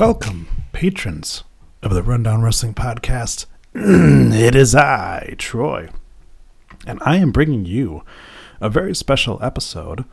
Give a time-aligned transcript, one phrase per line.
[0.00, 1.44] Welcome, patrons
[1.82, 3.44] of the Rundown Wrestling Podcast.
[3.74, 5.90] it is I, Troy,
[6.86, 8.02] and I am bringing you
[8.62, 10.06] a very special episode,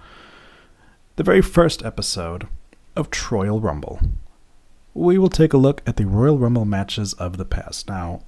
[1.16, 2.50] the very first episode
[2.98, 4.02] of Troyal Rumble.
[4.94, 7.88] We will take a look at the Royal Rumble matches of the past.
[7.88, 8.24] Now,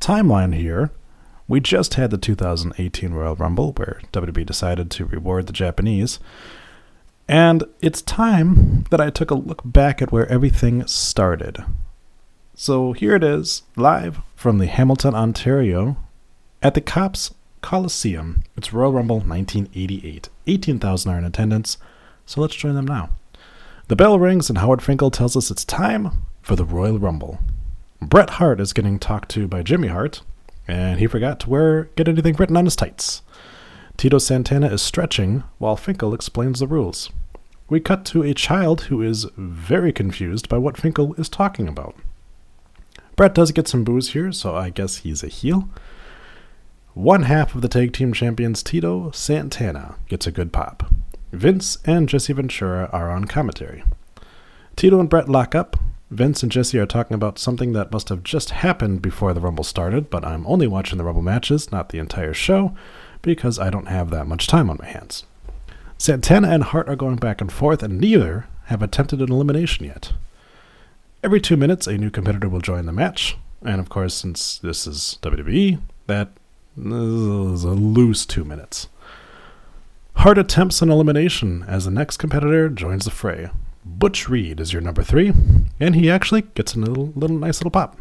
[0.00, 0.90] timeline here.
[1.48, 6.20] We just had the 2018 Royal Rumble where WWE decided to reward the Japanese.
[7.30, 11.64] And it's time that I took a look back at where everything started.
[12.56, 15.96] So here it is, live from the Hamilton, Ontario,
[16.60, 18.42] at the Copps Coliseum.
[18.56, 20.28] It's Royal Rumble 1988.
[20.48, 21.78] 18,000 are in attendance,
[22.26, 23.10] so let's join them now.
[23.86, 27.38] The bell rings, and Howard Finkel tells us it's time for the Royal Rumble.
[28.02, 30.22] Bret Hart is getting talked to by Jimmy Hart,
[30.66, 33.22] and he forgot to wear get anything written on his tights.
[34.00, 37.10] Tito Santana is stretching while Finkel explains the rules.
[37.68, 41.94] We cut to a child who is very confused by what Finkel is talking about.
[43.14, 45.68] Bret does get some booze here, so I guess he's a heel.
[46.94, 50.90] One half of the tag team champions, Tito Santana, gets a good pop.
[51.30, 53.84] Vince and Jesse Ventura are on commentary.
[54.76, 55.76] Tito and Bret lock up.
[56.10, 59.62] Vince and Jesse are talking about something that must have just happened before the Rumble
[59.62, 62.74] started, but I'm only watching the Rumble matches, not the entire show,
[63.22, 65.24] because I don't have that much time on my hands.
[65.98, 70.12] Santana and Hart are going back and forth, and neither have attempted an elimination yet.
[71.22, 74.86] Every two minutes, a new competitor will join the match, and of course, since this
[74.86, 76.30] is WWE, that
[76.76, 78.88] is a loose two minutes.
[80.16, 83.50] Hart attempts an elimination as the next competitor joins the fray.
[83.84, 85.32] Butch Reed is your number three,
[85.78, 87.98] and he actually gets a little, little nice little pop.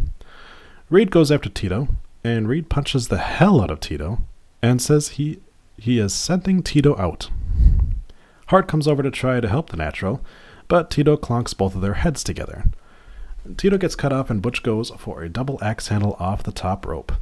[0.89, 1.87] Reed goes after Tito,
[2.23, 4.19] and Reed punches the hell out of Tito
[4.61, 5.39] and says he
[5.77, 7.29] he is sending Tito out.
[8.47, 10.21] Hart comes over to try to help the natural,
[10.67, 12.65] but Tito clonks both of their heads together.
[13.57, 16.85] Tito gets cut off, and Butch goes for a double axe handle off the top
[16.85, 17.13] rope.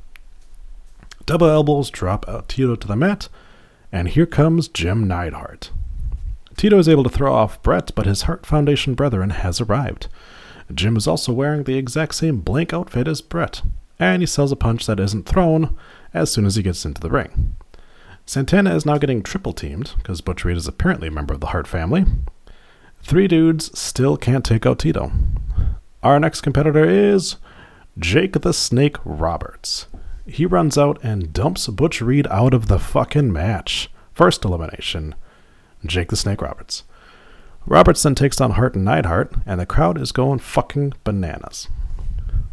[1.26, 3.30] Double elbows drop out Tito to the mat,
[3.92, 5.72] and here comes Jim Neidhart.
[6.56, 10.08] Tito is able to throw off Bret, but his Hart Foundation brethren has arrived.
[10.74, 13.62] Jim is also wearing the exact same blank outfit as Bret,
[14.00, 15.78] and he sells a punch that isn't thrown
[16.18, 17.56] as soon as he gets into the ring.
[18.26, 21.48] Santana is now getting triple teamed, because Butch Reed is apparently a member of the
[21.48, 22.06] Hart family.
[23.02, 25.12] Three dudes still can't take out Tito.
[26.04, 27.38] Our next competitor is
[27.98, 29.88] Jake the Snake Roberts.
[30.26, 33.90] He runs out and dumps Butch Reed out of the fucking match.
[34.14, 35.16] First elimination
[35.86, 36.84] Jake the Snake Roberts.
[37.66, 41.70] Roberts then takes on Hart and Neidhart, and the crowd is going fucking bananas.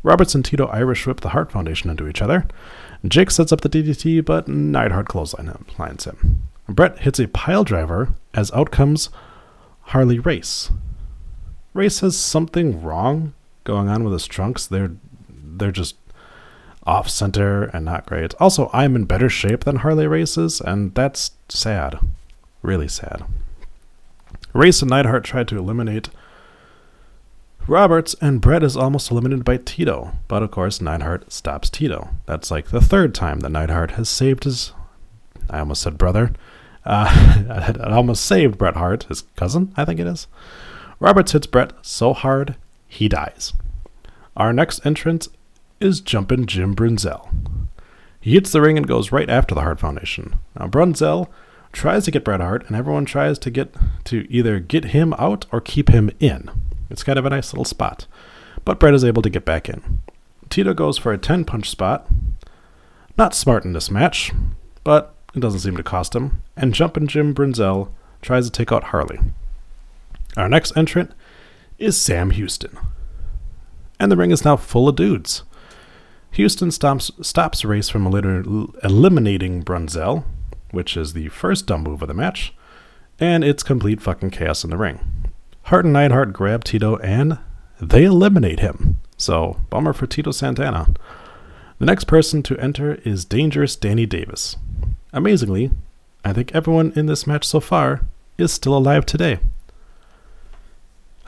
[0.02, 2.46] Roberts and Tito Irish whip the Hart Foundation into each other.
[3.06, 6.42] Jake sets up the DDT, but Neidhart clotheslines him.
[6.69, 9.10] Bret hits a pile driver as out comes
[9.82, 10.70] Harley Race.
[11.75, 14.66] Race has something wrong going on with his trunks.
[14.66, 14.93] They're
[15.28, 15.97] they're just
[16.87, 18.34] off center and not great.
[18.41, 21.98] Also, I'm in better shape than Harley Race is, and that's sad.
[22.62, 23.25] Really sad.
[24.53, 26.09] Race and Neidhart tried to eliminate
[27.66, 30.12] Roberts, and Bret is almost eliminated by Tito.
[30.28, 32.10] But of course, Neidhart stops Tito.
[32.26, 34.72] That's like the third time that Neidhart has saved his.
[35.48, 36.32] I almost said brother.
[36.86, 40.26] Uh, I almost saved Bret Hart, his cousin, I think it is.
[41.00, 42.56] Roberts hits Bret so hard,
[42.87, 43.55] he dies.
[44.37, 45.28] Our next entrant
[45.81, 47.31] is Jumpin' Jim Brunzell.
[48.20, 50.37] He hits the ring and goes right after the Hart Foundation.
[50.61, 51.31] Now, Brunzell
[51.72, 53.75] tries to get Bret Hart, and everyone tries to get
[54.05, 56.50] to either get him out or keep him in.
[56.90, 58.06] It's kind of a nice little spot.
[58.64, 60.02] But Bret is able to get back in.
[60.50, 62.06] Tito goes for a 10 punch spot.
[63.16, 64.32] Not smart in this match,
[64.82, 66.42] but it doesn't seem to cost him.
[66.56, 67.90] And Jumpin' Jim Brunzell
[68.22, 69.19] tries to take out Harley.
[70.36, 71.12] Our next entrant
[71.78, 72.76] is Sam Houston.
[74.00, 75.44] And the ring is now full of dudes.
[76.32, 80.25] Houston stops, stops Race from eliminating Brunzell,
[80.72, 82.52] which is the first dumb move of the match,
[83.20, 84.98] and it's complete fucking chaos in the ring.
[85.64, 87.38] Hart and Neidhart grab Tito and
[87.81, 88.99] they eliminate him.
[89.16, 90.93] So, bummer for Tito Santana.
[91.78, 94.56] The next person to enter is Dangerous Danny Davis.
[95.12, 95.70] Amazingly,
[96.25, 98.02] I think everyone in this match so far
[98.37, 99.38] is still alive today.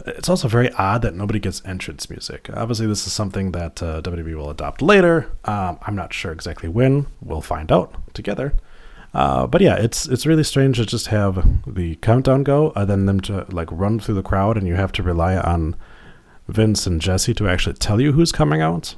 [0.04, 2.50] It's also very odd that nobody gets entrance music.
[2.52, 5.30] Obviously, this is something that uh, WWE will adopt later.
[5.46, 7.06] Um, I'm not sure exactly when.
[7.22, 8.52] We'll find out together.
[9.16, 13.06] Uh, but yeah, it's it's really strange to just have the countdown go, and then
[13.06, 15.74] them to like run through the crowd, and you have to rely on
[16.48, 18.94] Vince and Jesse to actually tell you who's coming out,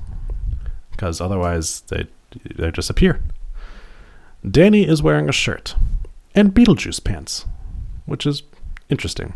[0.90, 2.08] because otherwise they
[2.56, 3.20] they just appear.
[4.48, 5.76] Danny is wearing a shirt
[6.34, 7.46] and Beetlejuice pants,
[8.04, 8.42] which is
[8.88, 9.34] interesting.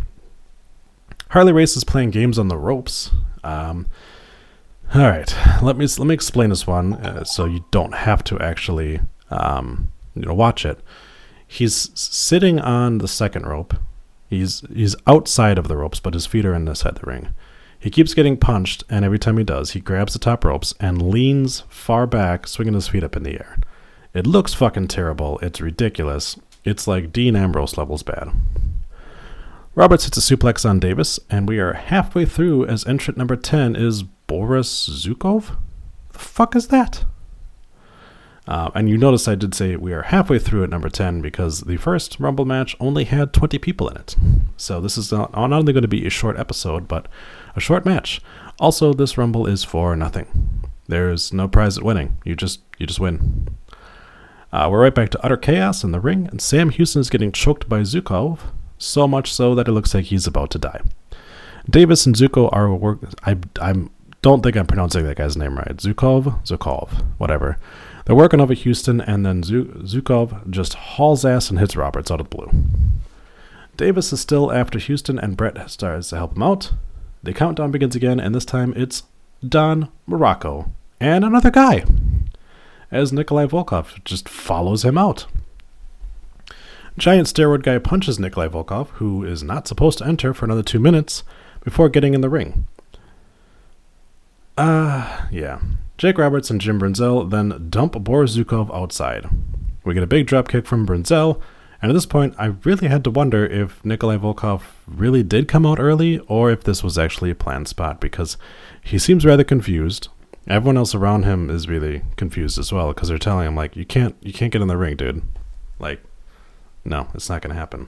[1.29, 3.13] Harley Race is playing games on the ropes.
[3.45, 3.87] Um,
[4.93, 5.33] all right,
[5.63, 8.99] let me let me explain this one uh, so you don't have to actually
[9.31, 10.81] um, you know watch it.
[11.47, 13.75] He's sitting on the second rope.
[14.29, 17.35] He's he's outside of the ropes, but his feet are inside the ring.
[17.79, 21.11] He keeps getting punched, and every time he does, he grabs the top ropes and
[21.11, 23.59] leans far back, swinging his feet up in the air.
[24.15, 25.39] It looks fucking terrible.
[25.41, 26.39] It's ridiculous.
[26.65, 28.31] It's like Dean Ambrose levels bad.
[29.75, 33.75] Roberts hits a suplex on Davis, and we are halfway through as entrant number 10
[33.75, 35.57] is Boris Zukov?
[36.13, 37.05] The fuck is that?
[38.47, 41.61] Uh, and you notice I did say we are halfway through at number 10 because
[41.61, 44.17] the first Rumble match only had 20 people in it.
[44.57, 47.07] So this is not, not only going to be a short episode, but
[47.55, 48.21] a short match.
[48.59, 50.27] Also, this Rumble is for nothing.
[50.89, 52.19] There's no prize at winning.
[52.25, 53.57] You just you just win.
[54.53, 57.33] Uh, we're right back to utter chaos in the ring, and Sam Houston is getting
[57.33, 58.41] choked by Zukov,
[58.77, 60.83] so much so that it looks like he's about to die.
[61.71, 62.99] Davis and Zuko are work.
[63.25, 63.91] I I'm
[64.21, 65.77] don't think I'm pronouncing that guy's name right.
[65.77, 67.57] Zukov, Zukov, whatever.
[68.13, 72.29] They're working over Houston, and then Zukov just hauls ass and hits Roberts out of
[72.29, 72.51] the blue.
[73.79, 76.75] Davis is still after Houston, and Bret starts to help him out.
[77.23, 79.05] The countdown begins again, and this time it's
[79.43, 81.87] Don Muraco and another guy,
[82.91, 85.25] as Nikolai Volkov just follows him out.
[86.99, 90.79] Giant steroid guy punches Nikolai Volkov, who is not supposed to enter for another two
[90.79, 91.25] minutes,
[91.65, 92.67] before getting in the ring.
[94.59, 95.61] Ah, uh, yeah.
[96.03, 99.29] Jake Roberts and Jim Brunzell then dump Boris Zukov outside.
[99.85, 101.41] We get a big drop kick from Brunzell,
[101.81, 105.65] and at this point, I really had to wonder if Nikolai Volkov really did come
[105.65, 108.37] out early or if this was actually a planned spot because
[108.83, 110.09] he seems rather confused.
[110.49, 113.85] Everyone else around him is really confused as well because they're telling him like, "You
[113.85, 115.23] can't, you can't get in the ring, dude."
[115.79, 116.03] Like,
[116.85, 117.87] no, it's not going to happen.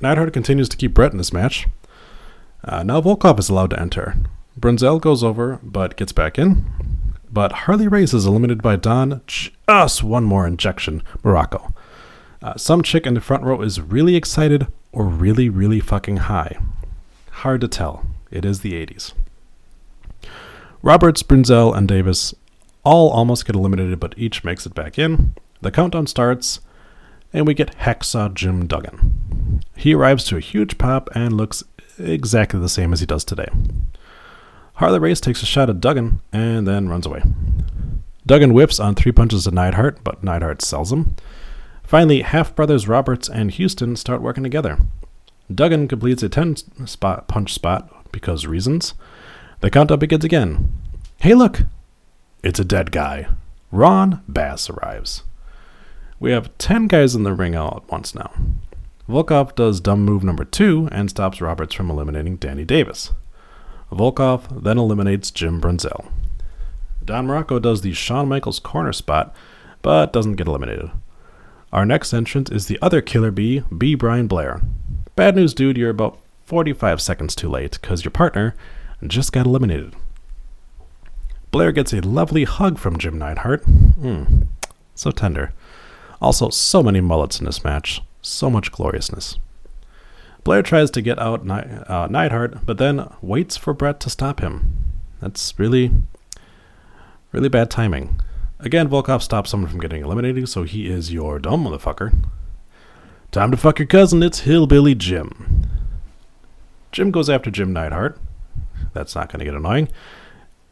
[0.00, 1.68] Neidhart continues to keep Bret in this match.
[2.64, 4.16] Uh, now Volkov is allowed to enter.
[4.58, 6.64] Brunzell goes over, but gets back in.
[7.30, 9.22] But Harley Race is eliminated by Don.
[9.26, 11.72] Just one more injection, Muraco.
[12.42, 16.58] Uh, some chick in the front row is really excited or really, really fucking high.
[17.30, 18.04] Hard to tell.
[18.30, 19.12] It is the 80s.
[20.82, 22.34] Roberts, Brunzell, and Davis
[22.84, 25.34] all almost get eliminated, but each makes it back in.
[25.60, 26.60] The countdown starts,
[27.32, 29.62] and we get Hacksaw Jim Duggan.
[29.76, 31.62] He arrives to a huge pop and looks
[31.98, 33.48] exactly the same as he does today.
[34.82, 37.22] Harley Race takes a shot at Duggan and then runs away.
[38.26, 41.14] Duggan whips on three punches to Neidhart, but Neidhart sells him.
[41.84, 44.80] Finally, half brothers Roberts and Houston start working together.
[45.54, 48.94] Duggan completes a 10 spot punch spot because reasons.
[49.60, 50.72] The countdown begins again.
[51.20, 51.60] Hey, look!
[52.42, 53.28] It's a dead guy.
[53.70, 55.22] Ron Bass arrives.
[56.18, 58.32] We have 10 guys in the ring all at once now.
[59.08, 63.12] Volkov does dumb move number 2 and stops Roberts from eliminating Danny Davis.
[63.92, 66.10] Volkov then eliminates Jim Brunzell.
[67.04, 69.34] Don Muraco does the Shawn Michaels corner spot,
[69.82, 70.90] but doesn't get eliminated.
[71.72, 73.94] Our next entrant is the other killer bee, B.
[73.94, 74.60] Brian Blair.
[75.16, 78.54] Bad news, dude, you're about 45 seconds too late, because your partner
[79.06, 79.94] just got eliminated.
[81.50, 83.64] Blair gets a lovely hug from Jim Neidhart.
[83.64, 84.46] Mm,
[84.94, 85.52] so tender.
[86.20, 88.00] Also, so many mullets in this match.
[88.22, 89.38] So much gloriousness.
[90.44, 94.74] Blair tries to get out uh, Neidhart, but then waits for Bret to stop him.
[95.20, 95.92] That's really,
[97.30, 98.20] really bad timing.
[98.58, 102.14] Again, Volkov stops someone from getting eliminated, so he is your dumb motherfucker.
[103.30, 105.66] Time to fuck your cousin, it's Hillbilly Jim.
[106.90, 108.18] Jim goes after Jim Neidhart.
[108.92, 109.88] That's not going to get annoying.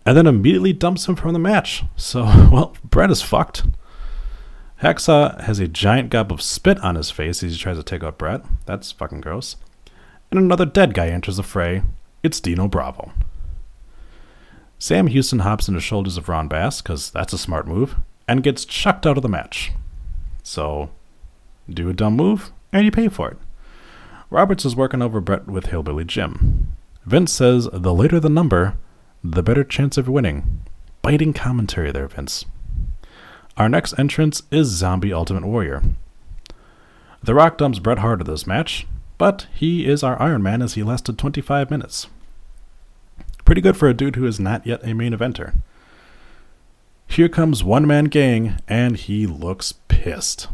[0.05, 1.83] And then immediately dumps him from the match.
[1.97, 3.65] So, well, Bret is fucked.
[4.83, 8.03] Hacksaw has a giant gob of spit on his face as he tries to take
[8.03, 8.43] out Bret.
[8.65, 9.57] That's fucking gross.
[10.31, 11.83] And another dead guy enters the fray.
[12.23, 13.13] It's Dino Bravo.
[14.79, 17.97] Sam Houston hops into the shoulders of Ron Bass, because that's a smart move,
[18.27, 19.73] and gets chucked out of the match.
[20.43, 20.89] So,
[21.69, 23.37] do a dumb move, and you pay for it.
[24.31, 26.73] Roberts is working over Bret with Hillbilly Jim.
[27.05, 28.79] Vince says the later the number,
[29.23, 30.63] the better chance of winning.
[31.03, 32.47] Biting commentary there, Vince.
[33.61, 35.83] Our next entrance is Zombie Ultimate Warrior.
[37.23, 38.87] The Rock dumps Bret Hart to this match,
[39.19, 42.07] but he is our Iron Man as he lasted 25 minutes.
[43.45, 45.57] Pretty good for a dude who is not yet a main eventer.
[47.07, 50.49] Here comes One Man Gang, and he looks pissed.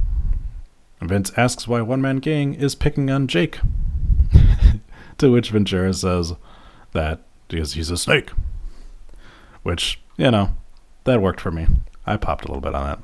[1.01, 3.61] Vince asks why One Man Gang is picking on Jake.
[5.19, 6.33] to which Ventura says
[6.91, 8.31] that because he's a snake.
[9.63, 10.57] Which, you know,
[11.05, 11.69] that worked for me.
[12.07, 12.99] I popped a little bit on that.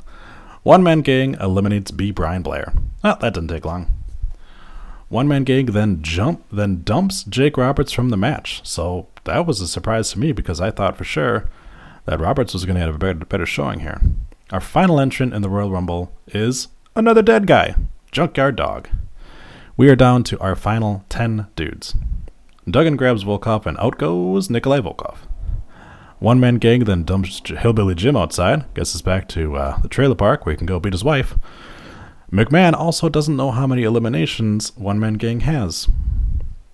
[0.62, 2.10] One Man Gang eliminates B.
[2.10, 2.72] Brian Blair.
[3.02, 3.90] Well, that didn't take long.
[5.08, 8.60] One Man Gang then jump then dumps Jake Roberts from the match.
[8.64, 11.50] So that was a surprise to me because I thought for sure
[12.04, 14.00] that Roberts was going to have a better, better showing here.
[14.50, 17.74] Our final entrant in the Royal Rumble is another dead guy,
[18.10, 18.88] Junkyard Dog.
[19.76, 21.94] We are down to our final 10 dudes.
[22.70, 25.18] Duggan grabs Volkov and out goes Nikolai Volkov.
[26.22, 30.14] One man gang then dumps Hillbilly Jim outside, gets us back to uh, the trailer
[30.14, 31.34] park where he can go beat his wife.
[32.30, 35.88] McMahon also doesn't know how many eliminations One Man Gang has.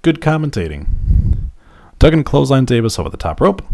[0.03, 0.89] Good commentating.
[1.99, 3.65] Duggan clothesline Davis over the top rope.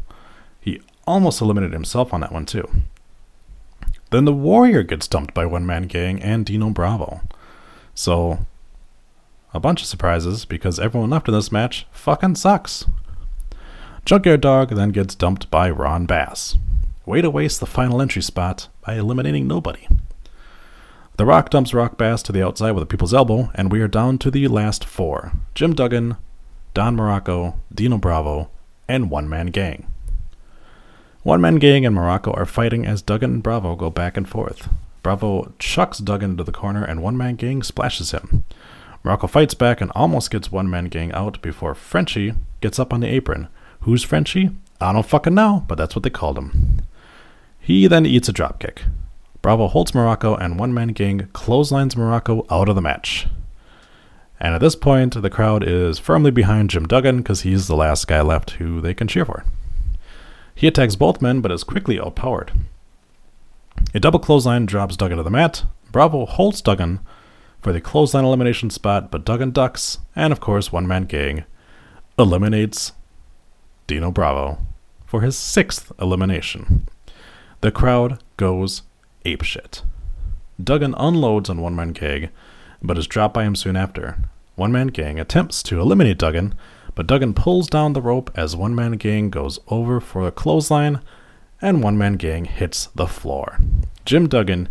[0.61, 2.71] He almost eliminated himself on that one, too.
[4.13, 7.21] Then the Warrior gets dumped by One Man Gang and Dino Bravo.
[7.97, 8.47] So,
[9.53, 12.87] a bunch of surprises because everyone left in this match fucking sucks.
[14.05, 16.59] Junkyard Dog then gets dumped by Ron Bass.
[17.07, 19.89] Way to waste the final entry spot by eliminating nobody.
[21.17, 23.89] The Rock dumps Rock Bass to the outside with a people's elbow, and we are
[23.89, 26.19] down to the last four Jim Duggan,
[26.75, 28.51] Don Muraco, Dino Bravo,
[28.87, 29.91] and One Man Gang.
[31.23, 34.69] One Man Gang and Muraco are fighting as Duggan and Bravo go back and forth.
[35.03, 38.45] Bravo chucks Duggan into the corner, and One Man Gang splashes him.
[39.03, 43.01] Muraco fights back and almost gets One Man Gang out before Frenchie gets up on
[43.01, 43.49] the apron
[43.85, 44.49] Who's Frenchie?
[44.81, 46.81] I don't fucking know, but that's what they called him.
[47.61, 48.85] He then eats a dropkick.
[49.43, 53.27] Bravo holds Muraco, and one man gang clotheslines Muraco out of the match.
[54.41, 58.09] And at this point, the crowd is firmly behind Jim Duggan because he's the last
[58.09, 59.45] guy left who they can cheer for.
[60.55, 62.53] He attacks both men but is quickly outpowered.
[63.93, 65.65] A double clothesline drops Duggan to the mat.
[65.93, 67.01] Bravo holds Duggan
[67.61, 71.45] for the clothesline elimination spot, but Duggan ducks, and of course, one man gang
[72.19, 72.93] eliminates
[73.87, 74.59] Dino Bravo
[75.05, 76.89] for his sixth elimination.
[77.61, 78.83] The crowd goes
[79.25, 79.83] apeshit.
[80.63, 82.29] Duggan unloads on One Man Gang,
[82.83, 84.19] but is dropped by him soon after.
[84.57, 86.55] One Man Gang attempts to eliminate Duggan,
[86.95, 91.01] but Duggan pulls down the rope as One Man Gang goes over for a clothesline,
[91.61, 93.59] and One Man Gang hits the floor.
[94.05, 94.69] Jim Duggan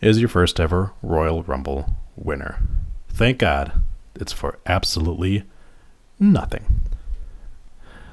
[0.00, 2.58] is your first ever Royal Rumble winner.
[3.08, 3.80] Thank God
[4.14, 5.44] it's for absolutely
[6.18, 6.80] nothing.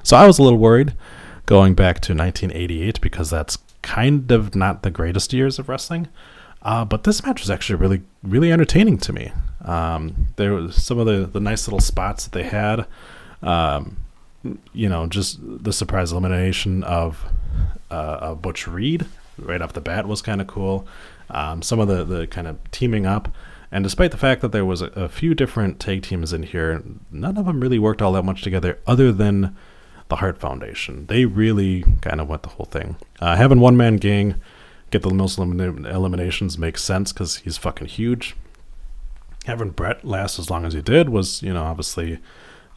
[0.02, 0.94] So I was a little worried
[1.46, 6.08] going back to 1988 because that's kind of not the greatest years of wrestling.
[6.62, 9.32] Uh, but this match was actually really, really entertaining to me.
[9.64, 12.86] Um, there was some of the, the nice little spots that they had.
[13.42, 13.96] Um,
[14.72, 17.24] you know, just the surprise elimination of,
[17.90, 19.06] uh, of Butch Reed
[19.38, 20.86] right off the bat was kind of cool.
[21.30, 23.28] Um, some of the, the kind of teaming up.
[23.70, 26.82] And despite the fact that there was a, a, few different tag teams in here,
[27.10, 29.56] none of them really worked all that much together other than
[30.12, 31.06] the Hart Foundation.
[31.06, 32.96] They really kind of went the whole thing.
[33.18, 34.34] Uh, having one man gang
[34.90, 38.36] get the most elim- eliminations makes sense because he's fucking huge.
[39.46, 42.18] Having Bret last as long as he did was, you know, obviously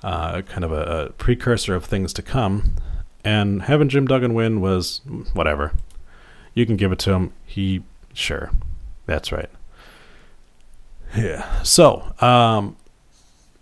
[0.01, 2.75] uh, kind of a, a, precursor of things to come.
[3.25, 5.01] And having Jim Duggan win was
[5.33, 5.73] whatever.
[6.53, 7.33] You can give it to him.
[7.45, 8.49] He, sure.
[9.07, 9.49] That's right.
[11.17, 11.61] Yeah.
[11.63, 12.77] So, um,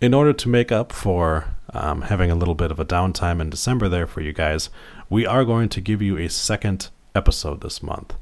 [0.00, 3.50] in order to make up for um, having a little bit of a downtime in
[3.50, 4.70] December there for you guys,
[5.10, 8.14] we are going to give you a second episode this month.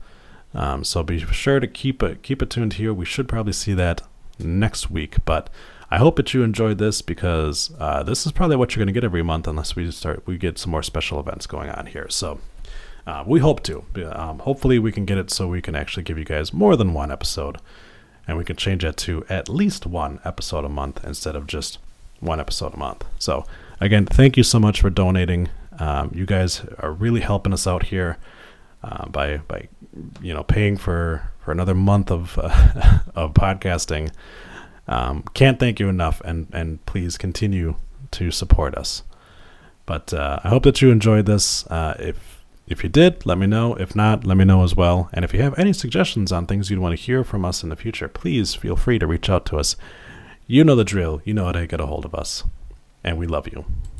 [0.54, 2.92] Um, so be sure to keep it keep it tuned here.
[2.92, 4.02] We should probably see that
[4.38, 5.48] next week, but
[5.90, 8.98] I hope that you enjoyed this because uh, this is probably what you're going to
[8.98, 12.06] get every month unless we start we get some more special events going on here.
[12.08, 12.40] So
[13.06, 13.84] uh, we hope to.
[14.12, 16.94] Um, hopefully, we can get it so we can actually give you guys more than
[16.94, 17.58] one episode,
[18.28, 21.78] and we can change that to at least one episode a month instead of just
[22.22, 23.04] one episode a month.
[23.18, 23.44] So,
[23.80, 25.48] again, thank you so much for donating.
[25.78, 28.18] Um, you guys are really helping us out here
[28.82, 29.68] uh, by by
[30.20, 34.12] you know paying for for another month of uh, of podcasting.
[34.88, 37.76] Um, can't thank you enough, and and please continue
[38.12, 39.02] to support us.
[39.86, 41.66] But uh, I hope that you enjoyed this.
[41.66, 43.74] Uh, if if you did, let me know.
[43.74, 45.10] If not, let me know as well.
[45.12, 47.68] And if you have any suggestions on things you'd want to hear from us in
[47.68, 49.76] the future, please feel free to reach out to us
[50.52, 51.22] You know the drill.
[51.24, 52.44] You know how to get a hold of us.
[53.02, 53.64] And we love you.